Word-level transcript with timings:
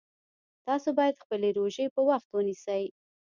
تاسو 0.67 0.89
باید 0.97 1.21
خپلې 1.23 1.49
روژې 1.57 1.85
په 1.95 2.01
وخت 2.09 2.27
ونیسئ 2.31 2.83